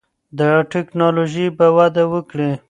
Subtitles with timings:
[0.39, 2.51] دا ټکنالوژي به وده وکړي.